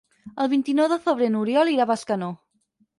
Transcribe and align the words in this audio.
El 0.45 0.49
vint-i-nou 0.53 0.89
de 0.95 0.99
febrer 1.05 1.29
n'Oriol 1.37 1.73
irà 1.77 1.87
a 1.87 1.91
Bescanó. 1.95 2.35